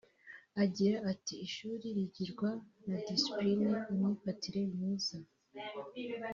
[0.63, 2.49] Agira ati “Ishuri rigirwa
[2.87, 5.17] na ‘displine’ (imyifatire myiza)